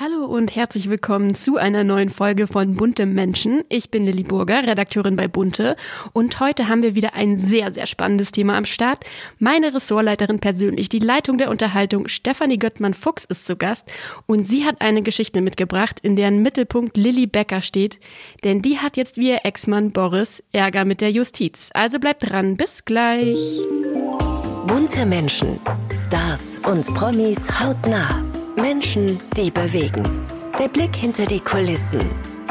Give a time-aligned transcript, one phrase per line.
[0.00, 3.64] Hallo und herzlich willkommen zu einer neuen Folge von Bunte Menschen.
[3.68, 5.74] Ich bin Lilly Burger, Redakteurin bei Bunte
[6.12, 9.00] und heute haben wir wieder ein sehr, sehr spannendes Thema am Start.
[9.40, 13.90] Meine Ressortleiterin persönlich, die Leitung der Unterhaltung, Stefanie Göttmann-Fuchs ist zu Gast
[14.26, 17.98] und sie hat eine Geschichte mitgebracht, in deren Mittelpunkt Lilly Becker steht,
[18.44, 21.70] denn die hat jetzt wie ihr Ex-Mann Boris Ärger mit der Justiz.
[21.74, 23.40] Also bleibt dran, bis gleich.
[24.68, 25.58] Bunte Menschen,
[25.92, 28.27] Stars und Promis hautnah.
[28.60, 30.02] Menschen, die bewegen.
[30.58, 32.00] Der Blick hinter die Kulissen.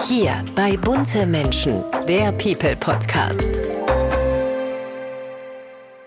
[0.07, 3.45] Hier bei Bunte Menschen, der People Podcast.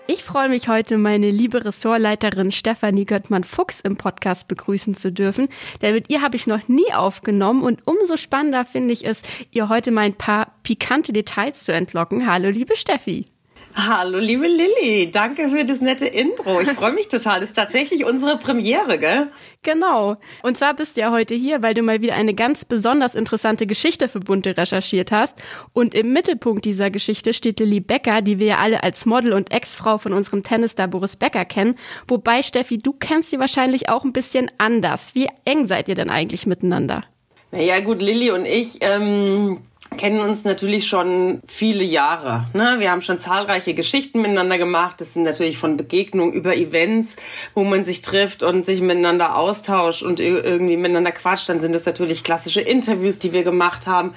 [0.07, 5.49] Ich freue mich heute, meine liebe Ressortleiterin Stefanie Göttmann-Fuchs im Podcast begrüßen zu dürfen.
[5.83, 9.69] Denn mit ihr habe ich noch nie aufgenommen und umso spannender finde ich es, ihr
[9.69, 12.27] heute mal ein paar pikante Details zu entlocken.
[12.27, 13.27] Hallo, liebe Steffi.
[13.75, 15.11] Hallo, liebe Lilly.
[15.11, 16.59] Danke für das nette Intro.
[16.61, 17.39] Ich freue mich total.
[17.39, 19.31] Das ist tatsächlich unsere Premiere, gell?
[19.63, 20.17] Genau.
[20.43, 23.65] Und zwar bist du ja heute hier, weil du mal wieder eine ganz besonders interessante
[23.67, 25.37] Geschichte für Bunte recherchiert hast.
[25.73, 29.51] Und im Mittelpunkt dieser Geschichte steht Lilly Becker, die wir ja alle als Model und
[29.53, 31.75] Ex-Frau von unserem Tennisstar Boris Becker kennen.
[32.07, 35.15] Wobei, Steffi, du kennst sie wahrscheinlich auch ein bisschen anders.
[35.15, 37.05] Wie eng seid ihr denn eigentlich miteinander?
[37.51, 39.59] Naja, gut, Lilly und ich, ähm
[39.97, 42.47] kennen uns natürlich schon viele Jahre.
[42.53, 42.77] Ne?
[42.79, 44.95] Wir haben schon zahlreiche Geschichten miteinander gemacht.
[44.99, 47.17] Das sind natürlich von Begegnungen über Events,
[47.53, 51.49] wo man sich trifft und sich miteinander austauscht und irgendwie miteinander quatscht.
[51.49, 54.13] Dann sind das natürlich klassische Interviews, die wir gemacht haben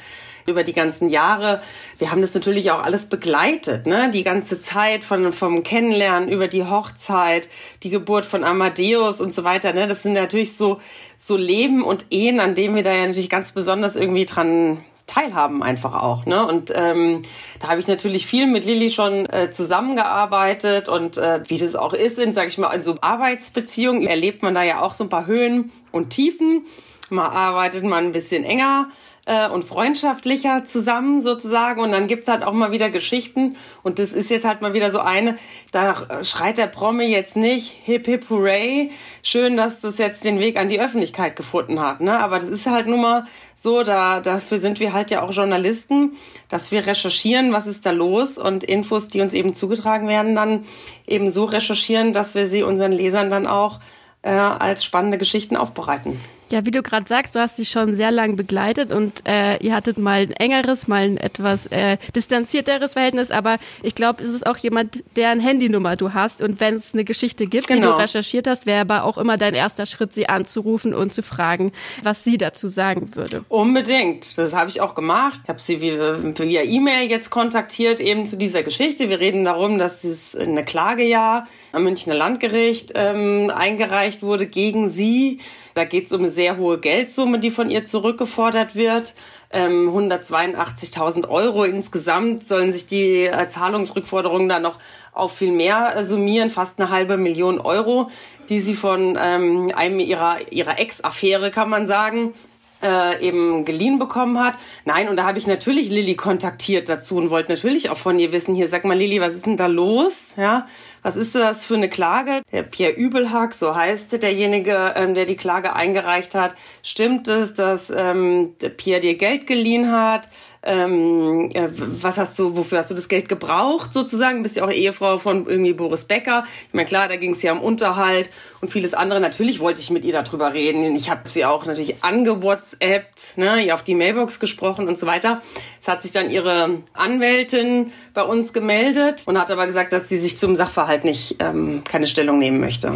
[0.46, 1.62] über die ganzen Jahre.
[1.98, 4.10] Wir haben das natürlich auch alles begleitet, ne?
[4.10, 7.48] Die ganze Zeit von vom Kennenlernen über die Hochzeit,
[7.82, 9.86] die Geburt von Amadeus und so weiter, ne?
[9.86, 10.80] Das sind natürlich so
[11.18, 15.62] so Leben und Ehen, an denen wir da ja natürlich ganz besonders irgendwie dran teilhaben
[15.62, 16.26] einfach auch.
[16.26, 16.46] Ne?
[16.46, 17.22] Und ähm,
[17.60, 21.92] da habe ich natürlich viel mit Lilly schon äh, zusammengearbeitet und äh, wie das auch
[21.92, 25.10] ist, in, sag ich mal, in so Arbeitsbeziehungen erlebt man da ja auch so ein
[25.10, 26.64] paar Höhen und Tiefen.
[27.10, 28.88] Mal arbeitet man ein bisschen enger
[29.26, 31.80] äh, und freundschaftlicher zusammen sozusagen.
[31.80, 33.56] Und dann gibt's halt auch mal wieder Geschichten.
[33.82, 35.36] Und das ist jetzt halt mal wieder so eine,
[35.72, 38.90] da schreit der Promi jetzt nicht hip hip hooray,
[39.22, 42.00] schön, dass das jetzt den Weg an die Öffentlichkeit gefunden hat.
[42.00, 42.18] Ne?
[42.18, 43.26] Aber das ist halt nun mal
[43.56, 46.16] so, da, dafür sind wir halt ja auch Journalisten,
[46.48, 50.64] dass wir recherchieren, was ist da los und Infos, die uns eben zugetragen werden, dann
[51.06, 53.80] eben so recherchieren, dass wir sie unseren Lesern dann auch
[54.22, 56.20] äh, als spannende Geschichten aufbereiten.
[56.50, 59.74] Ja, wie du gerade sagst, du hast sie schon sehr lang begleitet und äh, ihr
[59.74, 64.46] hattet mal ein engeres, mal ein etwas äh, distanzierteres Verhältnis, aber ich glaube, es ist
[64.46, 67.76] auch jemand, deren Handynummer du hast und wenn es eine Geschichte gibt, genau.
[67.76, 68.00] die du genau.
[68.00, 71.72] recherchiert hast, wäre aber auch immer dein erster Schritt, sie anzurufen und zu fragen,
[72.02, 73.44] was sie dazu sagen würde.
[73.48, 75.40] Unbedingt, das habe ich auch gemacht.
[75.44, 79.08] Ich habe sie via E-Mail jetzt kontaktiert, eben zu dieser Geschichte.
[79.08, 84.90] Wir reden darum, dass es eine Klage ja am Münchner Landgericht ähm, eingereicht wurde gegen
[84.90, 85.40] sie
[85.74, 89.14] da geht es um eine sehr hohe Geldsumme, die von ihr zurückgefordert wird.
[89.50, 94.78] Ähm, 182.000 Euro insgesamt sollen sich die äh, Zahlungsrückforderungen dann noch
[95.12, 98.10] auf viel mehr äh, summieren, fast eine halbe Million Euro,
[98.48, 102.34] die sie von ähm, einem ihrer, ihrer Ex-Affäre, kann man sagen,
[102.82, 104.54] äh, eben geliehen bekommen hat.
[104.84, 108.32] Nein, und da habe ich natürlich Lilly kontaktiert dazu und wollte natürlich auch von ihr
[108.32, 110.28] wissen, hier, sag mal Lilly, was ist denn da los?
[110.36, 110.66] Ja,
[111.02, 112.42] was ist das für eine Klage?
[112.52, 116.54] Der Pierre Übelhack, so heißt derjenige, ähm, der die Klage eingereicht hat.
[116.82, 120.28] Stimmt es, dass ähm, Pierre dir Geld geliehen hat?
[120.64, 124.42] Ähm, äh, was hast du, wofür hast du das Geld gebraucht sozusagen?
[124.42, 126.44] Bist ja auch Ehefrau von irgendwie Boris Becker.
[126.68, 128.30] Ich meine, klar, da ging es ja um Unterhalt
[128.60, 129.20] und vieles andere.
[129.20, 130.96] Natürlich wollte ich mit ihr darüber reden.
[130.96, 135.42] Ich habe sie auch natürlich angewhatsappt, ne, ihr auf die Mailbox gesprochen und so weiter.
[135.80, 140.18] Es hat sich dann ihre Anwältin bei uns gemeldet und hat aber gesagt, dass sie
[140.18, 142.94] sich zum Sachverhalt nicht ähm, keine Stellung nehmen möchte.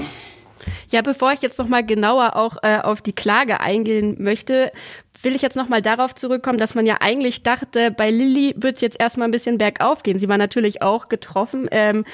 [0.90, 4.72] Ja, bevor ich jetzt noch mal genauer auch äh, auf die Klage eingehen möchte,
[5.22, 8.82] will ich jetzt nochmal darauf zurückkommen, dass man ja eigentlich dachte, bei Lilly wird es
[8.82, 10.18] jetzt erstmal ein bisschen bergauf gehen.
[10.18, 11.68] Sie war natürlich auch getroffen.
[11.70, 12.04] Ähm,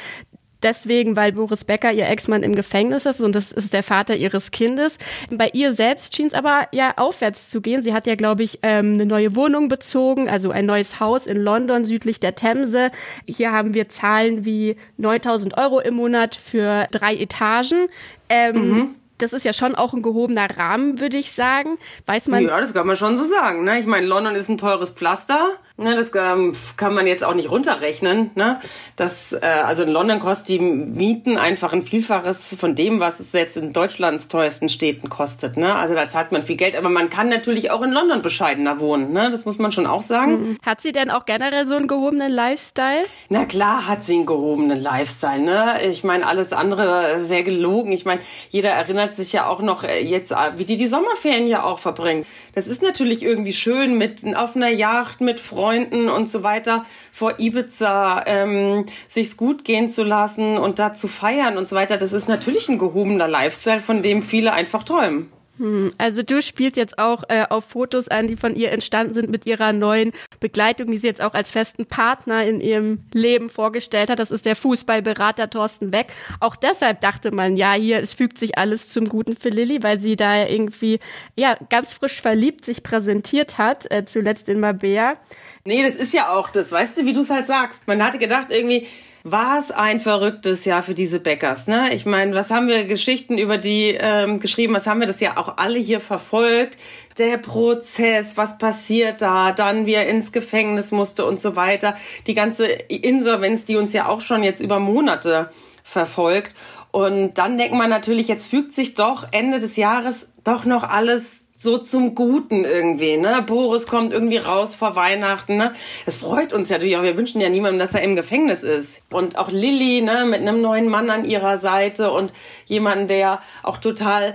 [0.62, 4.50] deswegen, weil Boris Becker, ihr Ex-Mann, im Gefängnis ist und das ist der Vater ihres
[4.50, 4.98] Kindes.
[5.31, 7.82] Bei ihr selbst schien es aber ja aufwärts zu gehen.
[7.82, 11.37] Sie hat ja, glaube ich, ähm, eine neue Wohnung bezogen, also ein neues Haus in
[11.37, 12.90] London südlich der Themse.
[13.26, 17.88] Hier haben wir Zahlen wie 9000 Euro im Monat für drei Etagen.
[18.29, 21.78] Ähm, mhm das ist ja schon auch ein gehobener Rahmen, würde ich sagen.
[22.06, 22.44] Weiß man.
[22.44, 23.64] Ja, das kann man schon so sagen.
[23.64, 23.81] Ne?
[23.81, 25.50] Ich meine, London ist ein teures Pflaster.
[25.76, 25.97] Ne?
[25.97, 28.31] Das ähm, kann man jetzt auch nicht runterrechnen.
[28.37, 28.61] Ne?
[28.94, 33.32] Das, äh, also in London kostet die Mieten einfach ein Vielfaches von dem, was es
[33.32, 35.56] selbst in Deutschlands teuersten Städten kostet.
[35.56, 35.75] Ne?
[35.75, 36.76] Also da zahlt man viel Geld.
[36.76, 39.12] Aber man kann natürlich auch in London bescheidener wohnen.
[39.12, 39.32] Ne?
[39.32, 40.50] Das muss man schon auch sagen.
[40.50, 40.59] Mhm.
[40.65, 43.05] Hat sie denn auch generell so einen gehobenen Lifestyle?
[43.29, 45.41] Na klar hat sie einen gehobenen Lifestyle.
[45.41, 45.82] Ne?
[45.91, 47.91] Ich meine, alles andere wäre gelogen.
[47.91, 51.49] Ich meine, jeder erinnert sich ja auch noch äh, jetzt, äh, wie die die Sommerferien
[51.49, 52.29] ja auch verbringt.
[52.55, 57.38] Das ist natürlich irgendwie schön mit auf einer Yacht mit Freunden und so weiter vor
[57.38, 61.96] Ibiza ähm, sich's gut gehen zu lassen und da zu feiern und so weiter.
[61.96, 65.31] Das ist natürlich ein gehobener Lifestyle, von dem viele einfach träumen.
[65.59, 69.31] Hm, also du spielst jetzt auch äh, auf Fotos an, die von ihr entstanden sind
[69.31, 74.11] mit ihrer neuen Begleitung, die sie jetzt auch als festen Partner in ihrem Leben vorgestellt
[74.11, 74.19] hat.
[74.19, 76.09] Das ist der Fußballberater Thorsten Beck.
[76.41, 80.01] Auch deshalb dachte man, ja, hier, es fügt sich alles zum Guten für Lilly, weil
[80.01, 80.99] sie da irgendwie
[81.37, 85.17] ja ganz frisch verliebt sich präsentiert hat, äh, zuletzt in Mabea.
[85.65, 87.87] Nee, das ist ja auch das, weißt du, wie du es halt sagst.
[87.87, 88.87] Man hatte gedacht irgendwie,
[89.26, 91.67] was ein verrücktes Jahr für diese Bäckers.
[91.67, 91.94] Ne?
[91.94, 94.75] Ich meine, was haben wir Geschichten über die ähm, geschrieben?
[94.75, 96.76] Was haben wir das ja auch alle hier verfolgt?
[97.17, 99.53] Der Prozess, was passiert da?
[99.53, 101.97] Dann wie er ins Gefängnis musste und so weiter.
[102.26, 105.49] Die ganze Insolvenz, die uns ja auch schon jetzt über Monate
[105.82, 106.55] verfolgt.
[106.91, 111.23] Und dann denkt man natürlich, jetzt fügt sich doch Ende des Jahres doch noch alles
[111.59, 113.43] so zum Guten irgendwie, ne?
[113.47, 115.73] Boris kommt irgendwie raus vor Weihnachten, ne?
[116.06, 117.03] Es freut uns ja natürlich auch.
[117.03, 119.01] Wir wünschen ja niemandem, dass er im Gefängnis ist.
[119.11, 120.27] Und auch Lilly, ne?
[120.27, 122.33] Mit einem neuen Mann an ihrer Seite und
[122.67, 124.35] jemanden, der auch total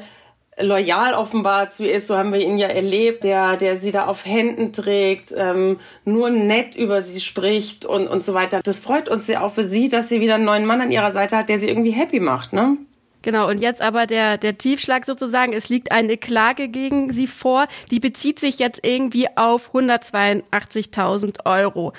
[0.62, 4.06] loyal offenbar zu ihr ist, so haben wir ihn ja erlebt, der, der sie da
[4.08, 8.62] auf Händen trägt, ähm, nur nett über sie spricht und, und so weiter.
[8.64, 11.12] Das freut uns ja auch für sie, dass sie wieder einen neuen Mann an ihrer
[11.12, 12.78] Seite hat, der sie irgendwie happy macht, ne?
[13.22, 15.54] Genau, und jetzt aber der, der Tiefschlag sozusagen.
[15.54, 17.68] Es liegt eine Klage gegen sie vor.
[17.92, 21.94] Die bezieht sich jetzt irgendwie auf 182.000 Euro.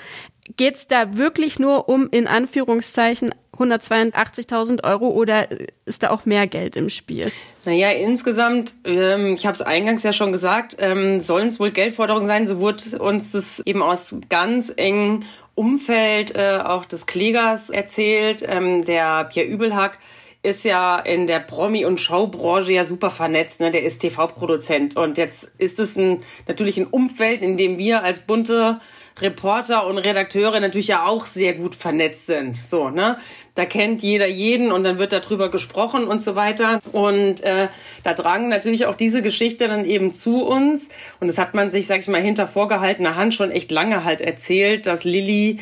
[0.57, 5.47] Geht es da wirklich nur um, in Anführungszeichen, 182.000 Euro oder
[5.85, 7.31] ist da auch mehr Geld im Spiel?
[7.65, 12.27] Naja, insgesamt, ähm, ich habe es eingangs ja schon gesagt, ähm, sollen es wohl Geldforderungen
[12.27, 12.47] sein.
[12.47, 18.43] So wurde uns das eben aus ganz engen Umfeld äh, auch des Klägers erzählt.
[18.47, 19.99] Ähm, der Pierre Übelhack
[20.43, 23.59] ist ja in der Promi- und Showbranche ja super vernetzt.
[23.59, 23.69] Ne?
[23.69, 24.95] Der ist TV-Produzent.
[24.95, 28.79] Und jetzt ist es ein, natürlich ein Umfeld, in dem wir als bunte
[29.19, 32.57] Reporter und Redakteure natürlich ja auch sehr gut vernetzt sind.
[32.57, 33.17] So, ne?
[33.53, 36.81] Da kennt jeder jeden und dann wird darüber gesprochen und so weiter.
[36.91, 37.67] Und äh,
[38.01, 40.87] da drang natürlich auch diese Geschichte dann eben zu uns.
[41.19, 44.21] Und das hat man sich, sag ich mal, hinter vorgehaltener Hand schon echt lange halt
[44.21, 45.59] erzählt, dass Lilly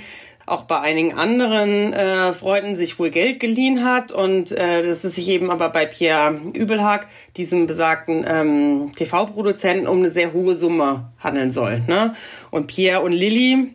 [0.50, 5.16] auch bei einigen anderen äh, Freunden sich wohl Geld geliehen hat und äh, dass es
[5.16, 7.08] sich eben aber bei Pierre Übelhag,
[7.38, 11.82] diesem besagten ähm, TV-Produzenten, um eine sehr hohe Summe handeln soll.
[11.88, 12.14] Ne?
[12.52, 13.74] Und Pierre und Lilly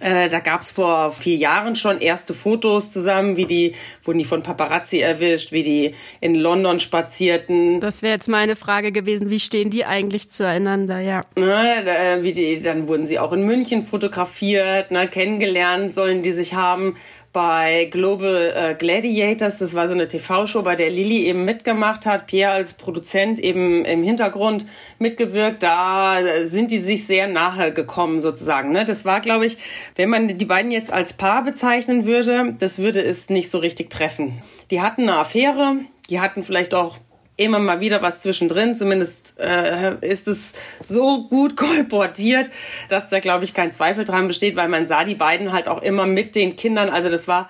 [0.00, 3.74] äh, da gab's vor vier Jahren schon erste Fotos zusammen, wie die,
[4.04, 7.80] wurden die von Paparazzi erwischt, wie die in London spazierten.
[7.80, 11.22] Das wäre jetzt meine Frage gewesen, wie stehen die eigentlich zueinander, ja.
[11.36, 16.32] Ne, äh, wie die, dann wurden sie auch in München fotografiert, ne, kennengelernt sollen die
[16.32, 16.96] sich haben
[17.32, 19.58] bei Global äh, Gladiators.
[19.58, 22.26] Das war so eine TV-Show, bei der Lilly eben mitgemacht hat.
[22.26, 24.66] Pierre als Produzent eben im Hintergrund
[24.98, 25.62] mitgewirkt.
[25.62, 28.72] Da sind die sich sehr nahe gekommen sozusagen.
[28.72, 28.84] Ne?
[28.84, 29.58] Das war, glaube ich,
[29.96, 33.90] wenn man die beiden jetzt als Paar bezeichnen würde, das würde es nicht so richtig
[33.90, 34.42] treffen.
[34.70, 35.76] Die hatten eine Affäre.
[36.08, 36.98] Die hatten vielleicht auch
[37.40, 38.74] immer mal wieder was zwischendrin.
[38.74, 40.52] Zumindest äh, ist es
[40.88, 42.50] so gut kolportiert,
[42.88, 45.82] dass da, glaube ich, kein Zweifel dran besteht, weil man sah die beiden halt auch
[45.82, 46.90] immer mit den Kindern.
[46.90, 47.48] Also das war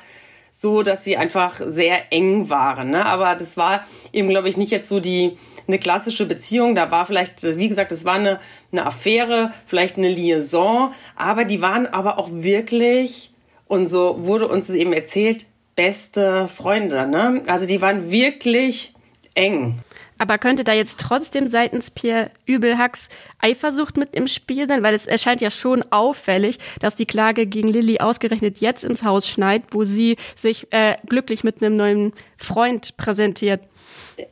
[0.52, 2.90] so, dass sie einfach sehr eng waren.
[2.90, 3.04] Ne?
[3.06, 6.74] Aber das war eben, glaube ich, nicht jetzt so die eine klassische Beziehung.
[6.74, 8.40] Da war vielleicht, wie gesagt, das war eine,
[8.72, 13.32] eine Affäre, vielleicht eine Liaison, aber die waren aber auch wirklich,
[13.66, 17.06] und so wurde uns eben erzählt, beste Freunde.
[17.06, 17.42] Ne?
[17.46, 18.92] Also die waren wirklich
[19.34, 19.80] eng.
[20.18, 23.08] Aber könnte da jetzt trotzdem seitens Pierre Übelhacks
[23.38, 24.82] Eifersucht mit im Spiel sein?
[24.82, 29.26] Weil es erscheint ja schon auffällig, dass die Klage gegen Lilly ausgerechnet jetzt ins Haus
[29.26, 33.62] schneit, wo sie sich äh, glücklich mit einem neuen Freund präsentiert.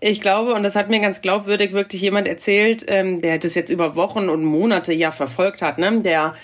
[0.01, 3.71] Ich glaube, und das hat mir ganz glaubwürdig wirklich jemand erzählt, ähm, der das jetzt
[3.71, 6.03] über Wochen und Monate ja verfolgt hat, ne?
[6.03, 6.35] der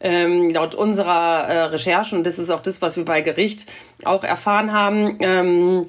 [0.00, 3.66] ähm, laut unserer äh, Recherchen, und das ist auch das, was wir bei Gericht
[4.04, 5.86] auch erfahren haben, ähm,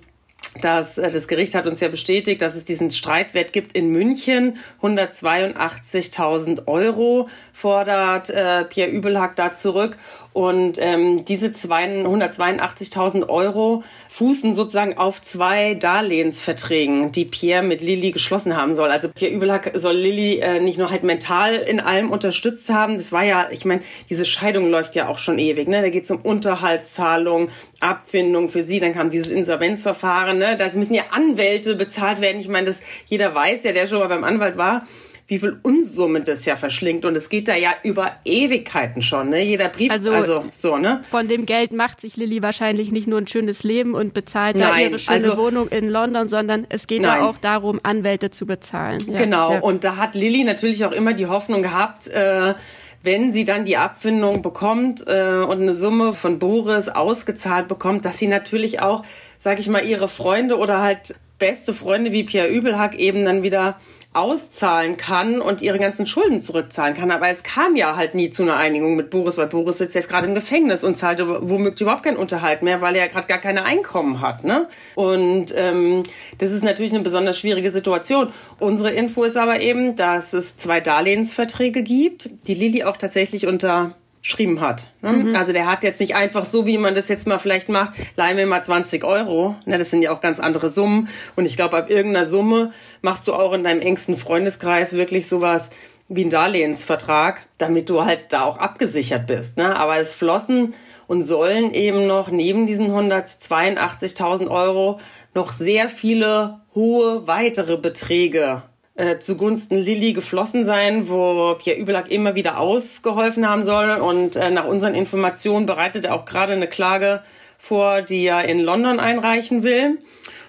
[0.59, 4.57] das, äh, das Gericht hat uns ja bestätigt, dass es diesen Streitwert gibt in München.
[4.81, 9.97] 182.000 Euro fordert äh, Pierre Übelhack da zurück.
[10.33, 18.55] Und ähm, diese 182.000 Euro fußen sozusagen auf zwei Darlehensverträgen, die Pierre mit Lilly geschlossen
[18.55, 18.91] haben soll.
[18.91, 22.95] Also Pierre Übelhack soll Lilly äh, nicht nur halt mental in allem unterstützt haben.
[22.95, 25.67] Das war ja, ich meine, diese Scheidung läuft ja auch schon ewig.
[25.67, 25.81] Ne?
[25.81, 27.49] Da geht es um Unterhaltszahlung,
[27.81, 28.79] Abfindung für sie.
[28.79, 30.37] Dann kam dieses Insolvenzverfahren.
[30.37, 30.55] Ne?
[30.55, 32.39] Da müssen ja Anwälte bezahlt werden.
[32.39, 34.83] Ich meine, das jeder weiß ja, der schon mal beim Anwalt war
[35.31, 37.05] wie viel Unsummen das ja verschlingt.
[37.05, 39.41] Und es geht da ja über Ewigkeiten schon, ne?
[39.41, 40.99] Jeder Brief, also, also so, ne?
[41.09, 44.69] Von dem Geld macht sich Lilly wahrscheinlich nicht nur ein schönes Leben und bezahlt nein,
[44.69, 48.45] da ihre schöne also, Wohnung in London, sondern es geht ja auch darum, Anwälte zu
[48.45, 48.99] bezahlen.
[49.07, 49.53] Ja, genau.
[49.53, 49.59] Ja.
[49.61, 52.53] Und da hat Lilly natürlich auch immer die Hoffnung gehabt, äh,
[53.01, 58.17] wenn sie dann die Abfindung bekommt äh, und eine Summe von Boris ausgezahlt bekommt, dass
[58.17, 59.05] sie natürlich auch,
[59.39, 63.77] sag ich mal, ihre Freunde oder halt beste Freunde wie Pierre Übelhack eben dann wieder
[64.13, 67.11] auszahlen kann und ihre ganzen Schulden zurückzahlen kann.
[67.11, 70.09] Aber es kam ja halt nie zu einer Einigung mit Boris, weil Boris sitzt jetzt
[70.09, 73.37] gerade im Gefängnis und zahlt womöglich überhaupt keinen Unterhalt mehr, weil er ja gerade gar
[73.37, 74.43] keine Einkommen hat.
[74.43, 74.67] Ne?
[74.95, 76.03] Und ähm,
[76.37, 78.29] das ist natürlich eine besonders schwierige Situation.
[78.59, 83.95] Unsere Info ist aber eben, dass es zwei Darlehensverträge gibt, die Lilly auch tatsächlich unter
[84.21, 84.87] geschrieben hat.
[85.01, 85.13] Ne?
[85.13, 85.35] Mhm.
[85.35, 88.33] Also der hat jetzt nicht einfach so, wie man das jetzt mal vielleicht macht, leih
[88.33, 89.55] mir mal 20 Euro.
[89.65, 91.09] Ne, das sind ja auch ganz andere Summen.
[91.35, 95.69] Und ich glaube, ab irgendeiner Summe machst du auch in deinem engsten Freundeskreis wirklich sowas
[96.07, 99.57] wie einen Darlehensvertrag, damit du halt da auch abgesichert bist.
[99.57, 99.75] Ne?
[99.77, 100.73] Aber es flossen
[101.07, 104.99] und sollen eben noch neben diesen 182.000 Euro
[105.33, 108.63] noch sehr viele hohe weitere Beträge
[108.95, 113.91] äh, zugunsten Lilly geflossen sein, wo Pierre Übelack immer wieder ausgeholfen haben soll.
[113.91, 117.23] Und äh, nach unseren Informationen bereitet er auch gerade eine Klage
[117.57, 119.99] vor, die er in London einreichen will.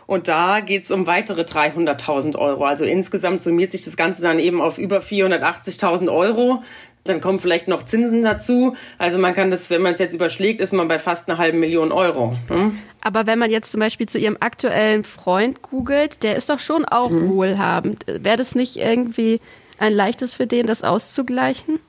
[0.06, 2.64] Und da geht's um weitere 300.000 Euro.
[2.64, 6.62] Also insgesamt summiert sich das Ganze dann eben auf über 480.000 Euro.
[7.04, 8.76] Dann kommen vielleicht noch Zinsen dazu.
[8.98, 11.58] Also man kann das, wenn man es jetzt überschlägt, ist man bei fast einer halben
[11.58, 12.36] Million Euro.
[12.48, 12.78] Hm?
[13.00, 16.84] Aber wenn man jetzt zum Beispiel zu ihrem aktuellen Freund googelt, der ist doch schon
[16.84, 17.28] auch mhm.
[17.30, 18.04] wohlhabend.
[18.06, 19.40] Wäre das nicht irgendwie
[19.78, 21.80] ein leichtes für den, das auszugleichen?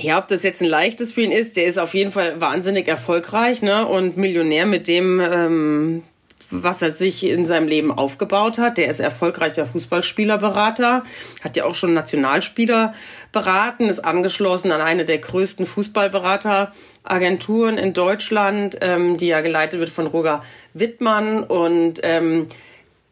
[0.00, 2.88] Ja, ob das jetzt ein leichtes für ihn ist, der ist auf jeden Fall wahnsinnig
[2.88, 3.86] erfolgreich ne?
[3.86, 6.02] und Millionär mit dem, ähm,
[6.50, 8.78] was er sich in seinem Leben aufgebaut hat.
[8.78, 11.04] Der ist erfolgreicher Fußballspielerberater,
[11.42, 12.94] hat ja auch schon Nationalspieler
[13.32, 19.90] beraten, ist angeschlossen an eine der größten Fußballberateragenturen in Deutschland, ähm, die ja geleitet wird
[19.90, 22.46] von Roger Wittmann und ähm,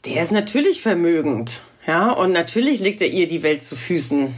[0.04, 1.62] der ist natürlich vermögend.
[1.86, 4.34] Ja, und natürlich legt er ihr die Welt zu Füßen.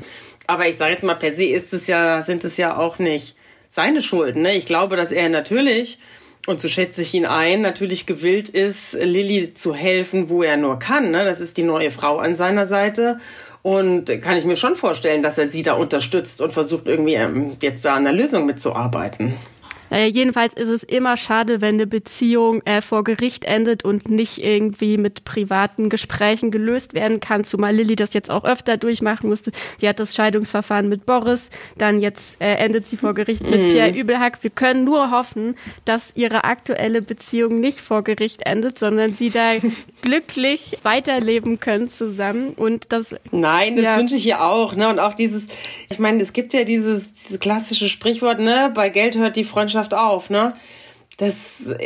[0.47, 3.37] Aber ich sage jetzt mal, per se ist es ja, sind es ja auch nicht
[3.71, 4.43] seine Schulden.
[4.43, 4.55] Ne?
[4.55, 5.99] Ich glaube, dass er natürlich
[6.47, 10.79] und so schätze ich ihn ein, natürlich gewillt ist, Lilly zu helfen, wo er nur
[10.79, 11.11] kann.
[11.11, 11.25] Ne?
[11.25, 13.19] Das ist die neue Frau an seiner Seite.
[13.63, 17.57] Und kann ich mir schon vorstellen, dass er sie da unterstützt und versucht irgendwie ähm,
[17.63, 19.35] jetzt da an der Lösung mitzuarbeiten.
[19.95, 24.43] Naja, jedenfalls ist es immer schade, wenn eine Beziehung äh, vor Gericht endet und nicht
[24.43, 29.53] irgendwie mit privaten Gesprächen gelöst werden kann, zumal Lilly das jetzt auch öfter durchmachen musste.
[29.79, 31.49] Sie hat das Scheidungsverfahren mit Boris,
[31.79, 33.69] dann jetzt äh, endet sie vor Gericht mit mm.
[33.69, 34.43] Pierre Übelhack.
[34.43, 39.53] Wir können nur hoffen, dass ihre aktuelle Beziehung nicht vor Gericht endet, sondern sie da
[40.03, 43.97] glücklich weiterleben können zusammen und das Nein, das ja.
[43.97, 44.89] wünsche ich ihr auch, ne?
[44.89, 45.45] Und auch dieses
[45.95, 49.84] ich meine, es gibt ja dieses, dieses klassische Sprichwort, ne, bei Geld hört die Freundschaft
[49.85, 50.55] Freundschaft auf, ne?
[51.17, 51.37] Das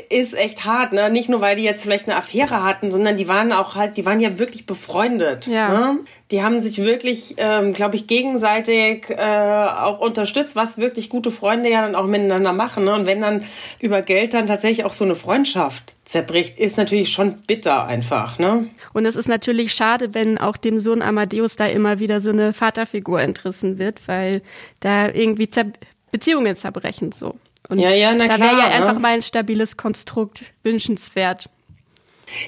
[0.09, 1.11] ist echt hart, ne?
[1.11, 4.07] Nicht nur, weil die jetzt vielleicht eine Affäre hatten, sondern die waren auch halt, die
[4.07, 5.47] waren ja wirklich befreundet.
[5.47, 5.69] Ja.
[5.69, 5.99] Ne?
[6.31, 11.69] Die haben sich wirklich, ähm, glaube ich, gegenseitig äh, auch unterstützt, was wirklich gute Freunde
[11.69, 12.87] ja dann auch miteinander machen.
[12.87, 12.95] Ne?
[12.95, 13.45] Und wenn dann
[13.81, 18.39] über Geld dann tatsächlich auch so eine Freundschaft zerbricht, ist natürlich schon bitter einfach.
[18.39, 18.71] Ne?
[18.95, 22.55] Und es ist natürlich schade, wenn auch dem Sohn Amadeus da immer wieder so eine
[22.55, 24.41] Vaterfigur entrissen wird, weil
[24.81, 25.67] da irgendwie Zer
[26.11, 27.35] Beziehungen zerbrechen so.
[27.69, 29.01] Und ja, ja, na da wäre ja einfach ne?
[29.01, 31.51] mal ein stabiles Konstrukt wünschenswert.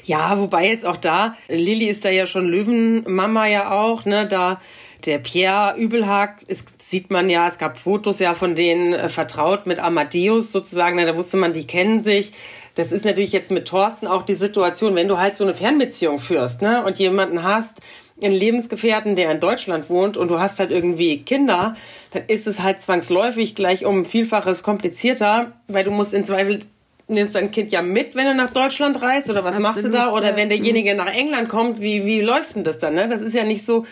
[0.05, 4.61] Ja, wobei jetzt auch da, Lilly ist da ja schon Löwenmama ja auch, ne, da
[5.07, 9.67] der Pierre Übelhag, es sieht man ja, es gab Fotos ja von denen äh, vertraut
[9.67, 12.33] mit Amadeus sozusagen, ne, da wusste man, die kennen sich.
[12.75, 16.19] Das ist natürlich jetzt mit Thorsten auch die Situation, wenn du halt so eine Fernbeziehung
[16.19, 17.81] führst, ne, und jemanden hast,
[18.27, 21.75] einen Lebensgefährten, der in Deutschland wohnt und du hast halt irgendwie Kinder,
[22.12, 26.61] dann ist es halt zwangsläufig gleich um Vielfaches komplizierter, weil du musst in Zweifel
[27.11, 29.91] nimmst dein Kind ja mit, wenn du nach Deutschland reist oder was Absolut, machst du
[29.91, 30.12] da?
[30.12, 30.37] Oder ja.
[30.37, 32.95] wenn derjenige nach England kommt, wie, wie läuft denn das dann?
[32.95, 33.09] Ne?
[33.09, 33.85] Das ist ja nicht so,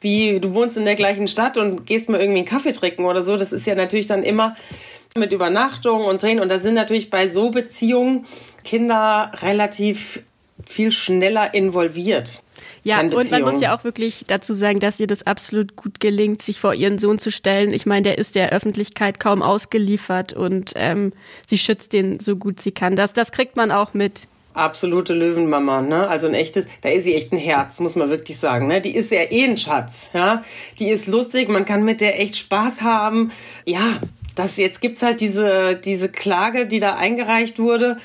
[0.00, 3.22] wie du wohnst in der gleichen Stadt und gehst mal irgendwie einen Kaffee trinken oder
[3.22, 3.36] so.
[3.36, 4.56] Das ist ja natürlich dann immer
[5.16, 6.40] mit Übernachtung und Drehen.
[6.40, 8.24] Und da sind natürlich bei so Beziehungen
[8.64, 10.22] Kinder relativ
[10.68, 12.42] viel schneller involviert.
[12.82, 16.42] Ja, und man muss ja auch wirklich dazu sagen, dass ihr das absolut gut gelingt,
[16.42, 17.72] sich vor ihren Sohn zu stellen.
[17.72, 21.12] Ich meine, der ist der Öffentlichkeit kaum ausgeliefert und ähm,
[21.46, 22.96] sie schützt den so gut sie kann.
[22.96, 24.28] Das, das kriegt man auch mit.
[24.52, 26.08] Absolute Löwenmama, ne?
[26.08, 28.80] Also ein echtes, da ist sie echt ein Herz, muss man wirklich sagen, ne?
[28.80, 30.42] Die ist ja eh ein Schatz, ja?
[30.78, 33.30] Die ist lustig, man kann mit der echt Spaß haben.
[33.64, 34.00] Ja,
[34.34, 37.98] das jetzt gibt's halt diese diese Klage, die da eingereicht wurde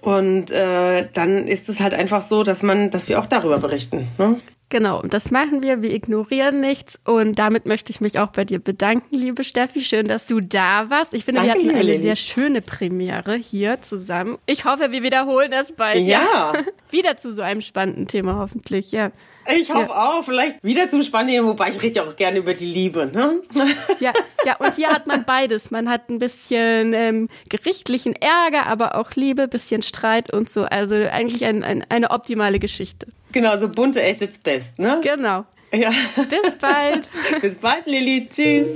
[0.00, 4.08] und äh, dann ist es halt einfach so, dass man, dass wir auch darüber berichten.
[4.18, 4.40] Ne?
[4.70, 5.82] Genau, das machen wir.
[5.82, 7.00] Wir ignorieren nichts.
[7.04, 9.82] Und damit möchte ich mich auch bei dir bedanken, liebe Steffi.
[9.82, 11.12] Schön, dass du da warst.
[11.12, 14.38] Ich finde, Danke, wir hatten eine sehr schöne Premiere hier zusammen.
[14.46, 16.06] Ich hoffe, wir wiederholen das bald.
[16.06, 16.52] Ja.
[16.90, 18.92] Wieder zu so einem spannenden Thema, hoffentlich.
[18.92, 19.10] Ja.
[19.52, 23.10] Ich hoffe auch, vielleicht wieder zum Spannenden, wobei ich rede auch gerne über die Liebe.
[23.12, 23.40] Ne?
[23.98, 24.12] Ja,
[24.44, 25.70] ja, und hier hat man beides.
[25.70, 30.62] Man hat ein bisschen ähm, gerichtlichen Ärger, aber auch Liebe, bisschen Streit und so.
[30.62, 33.08] Also eigentlich ein, ein, eine optimale Geschichte.
[33.32, 35.00] Genau, so bunte echt jetzt best, ne?
[35.02, 35.44] Genau.
[35.72, 35.90] Ja.
[36.28, 37.10] Bis bald.
[37.40, 38.28] Bis bald, Lilly.
[38.28, 38.68] Tschüss.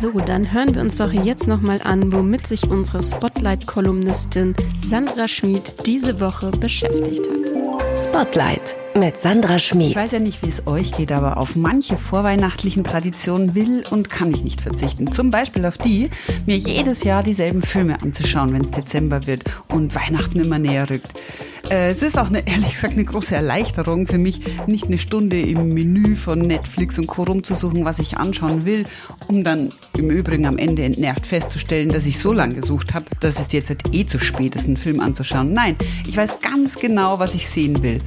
[0.00, 5.74] So, dann hören wir uns doch jetzt nochmal an, womit sich unsere Spotlight-Kolumnistin Sandra Schmid
[5.86, 8.04] diese Woche beschäftigt hat.
[8.04, 9.90] Spotlight mit Sandra Schmid.
[9.90, 14.10] Ich weiß ja nicht, wie es euch geht, aber auf manche vorweihnachtlichen Traditionen will und
[14.10, 15.12] kann ich nicht verzichten.
[15.12, 16.10] Zum Beispiel auf die,
[16.46, 21.14] mir jedes Jahr dieselben Filme anzuschauen, wenn es Dezember wird und Weihnachten immer näher rückt.
[21.68, 25.40] Äh, Es ist auch eine, ehrlich gesagt eine große Erleichterung für mich, nicht eine Stunde
[25.40, 27.24] im Menü von Netflix und Co.
[27.24, 28.86] rumzusuchen, was ich anschauen will,
[29.28, 33.38] um dann im Übrigen am Ende entnervt festzustellen, dass ich so lange gesucht habe, dass
[33.38, 35.52] es jetzt eh zu spät ist, einen Film anzuschauen.
[35.52, 38.00] Nein, ich weiß ganz genau, was ich sehen will.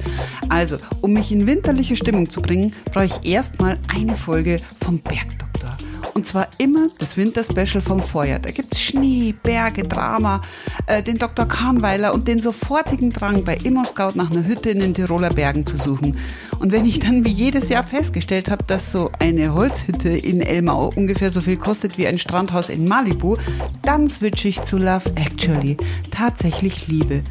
[0.48, 5.76] Also, um mich in winterliche Stimmung zu bringen, brauche ich erstmal eine Folge vom Bergdoktor.
[6.12, 8.38] Und zwar immer das Winterspecial vom Vorjahr.
[8.38, 10.40] Da gibt's Schnee, Berge, Drama,
[10.86, 11.46] äh, den Dr.
[11.46, 15.76] Kahnweiler und den sofortigen Drang, bei ImmoScout nach einer Hütte in den Tiroler Bergen zu
[15.76, 16.16] suchen.
[16.58, 20.92] Und wenn ich dann wie jedes Jahr festgestellt habe, dass so eine Holzhütte in Elmau
[20.94, 23.36] ungefähr so viel kostet wie ein Strandhaus in Malibu,
[23.82, 25.76] dann switche ich zu Love Actually.
[26.10, 27.22] Tatsächlich Liebe.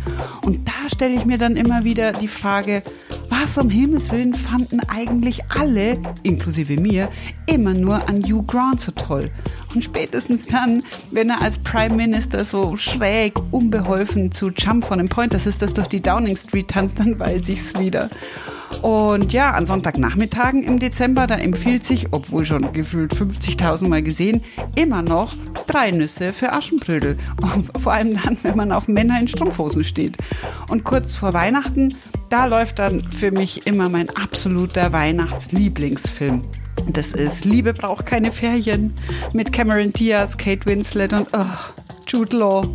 [0.42, 2.84] Und da stelle ich mir dann immer wieder die Frage,
[3.30, 7.10] was um Himmels Willen fanden eigentlich alle, inklusive mir,
[7.46, 9.30] immer nur an Hugh Grant so toll?
[9.74, 15.10] Und spätestens dann, wenn er als Prime Minister so schräg, unbeholfen zu Jump von dem
[15.10, 18.10] Point Sisters durch die Downing Street tanzt, dann weiß ich's wieder.
[18.82, 24.42] Und ja, an Sonntagnachmittagen im Dezember, da empfiehlt sich, obwohl schon gefühlt 50.000 Mal gesehen,
[24.76, 25.36] immer noch
[25.68, 27.18] drei Nüsse für Aschenbrödel.
[27.42, 30.18] Und vor allem dann, wenn man auf Männer in Strumpfhosen steht.
[30.70, 31.96] Und kurz vor Weihnachten,
[32.30, 36.44] da läuft dann für mich immer mein absoluter Weihnachtslieblingsfilm.
[36.88, 38.94] Das ist Liebe braucht keine Ferien.
[39.32, 41.46] Mit Cameron Diaz, Kate Winslet und oh,
[42.08, 42.68] Jude Law.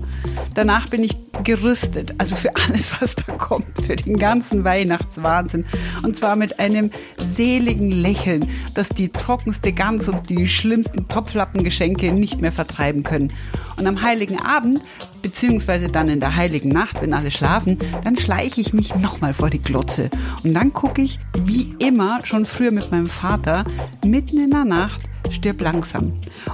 [0.55, 5.65] Danach bin ich gerüstet, also für alles, was da kommt, für den ganzen Weihnachtswahnsinn.
[6.03, 12.41] Und zwar mit einem seligen Lächeln, das die trockenste Gans und die schlimmsten Topflappengeschenke nicht
[12.41, 13.33] mehr vertreiben können.
[13.77, 14.85] Und am heiligen Abend,
[15.23, 19.51] beziehungsweise dann in der heiligen Nacht, wenn alle schlafen, dann schleiche ich mich nochmal vor
[19.51, 20.11] die Glotze.
[20.43, 23.65] Und dann gucke ich, wie immer, schon früher mit meinem Vater,
[24.05, 26.13] mitten in der Nacht, stirb langsam.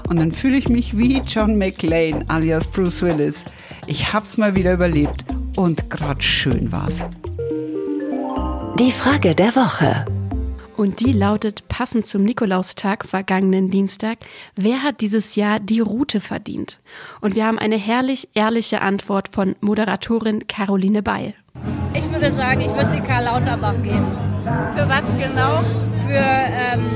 [0.08, 3.44] Und dann fühle ich mich wie John McClane alias Bruce Willis.
[3.86, 5.24] Ich hab's mal wieder überlebt
[5.56, 6.98] und grad schön war's.
[8.78, 10.04] Die Frage der Woche.
[10.76, 14.18] Und die lautet passend zum Nikolaustag vergangenen Dienstag,
[14.56, 16.80] wer hat dieses Jahr die Route verdient?
[17.20, 21.34] Und wir haben eine herrlich ehrliche Antwort von Moderatorin Caroline Beil.
[21.94, 24.06] Ich würde sagen, ich würde sie Karl Lauterbach geben.
[24.76, 25.62] Für was genau?
[26.04, 26.90] Für, ähm,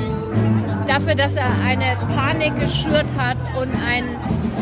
[0.88, 4.16] dafür, dass er eine Panik geschürt hat und einen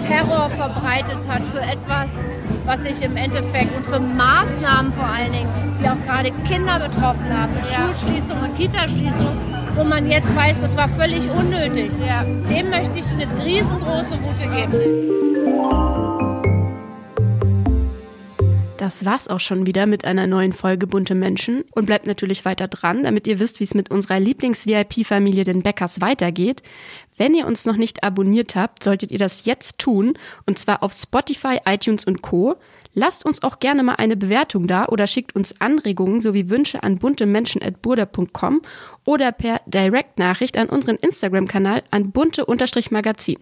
[0.06, 2.26] Terror verbreitet hat für etwas,
[2.66, 5.48] was sich im Endeffekt und für Maßnahmen vor allen Dingen,
[5.80, 9.38] die auch gerade Kinder betroffen haben, mit Schulschließung und Kitaschließung,
[9.74, 11.92] wo man jetzt weiß, das war völlig unnötig.
[12.50, 15.25] Dem möchte ich eine riesengroße Route geben.
[18.76, 22.68] Das war's auch schon wieder mit einer neuen Folge Bunte Menschen und bleibt natürlich weiter
[22.68, 26.62] dran, damit ihr wisst, wie es mit unserer Lieblings-VIP-Familie den Bäckers weitergeht.
[27.16, 30.92] Wenn ihr uns noch nicht abonniert habt, solltet ihr das jetzt tun und zwar auf
[30.92, 32.56] Spotify, iTunes und Co.
[32.92, 36.98] Lasst uns auch gerne mal eine Bewertung da oder schickt uns Anregungen sowie Wünsche an
[36.98, 38.60] buntemenschen@burda.com
[39.06, 43.38] oder per Direktnachricht an unseren Instagram-Kanal an bunte-magazin.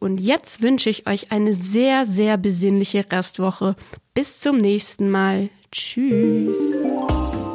[0.00, 3.74] Und jetzt wünsche ich euch eine sehr, sehr besinnliche Restwoche.
[4.14, 5.50] Bis zum nächsten Mal.
[5.72, 6.58] Tschüss.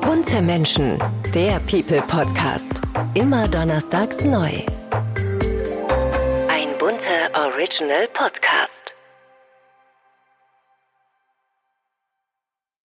[0.01, 0.99] Bunte Menschen,
[1.33, 2.81] der People Podcast.
[3.13, 4.51] Immer donnerstags neu.
[6.49, 8.93] Ein bunter Original Podcast.